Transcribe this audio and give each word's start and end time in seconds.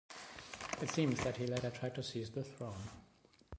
It 0.81 0.89
seems 0.89 1.23
that 1.23 1.37
he 1.37 1.45
later 1.45 1.69
tried 1.69 1.93
to 1.93 2.01
seize 2.01 2.31
the 2.31 2.43
throne. 2.43 2.89